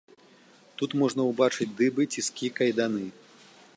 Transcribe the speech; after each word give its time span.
Тут 0.79 0.95
можна 1.01 1.21
ўбачыць 1.27 1.69
дыбы, 1.81 2.01
ціскі, 2.17 2.51
кайданы. 2.61 3.05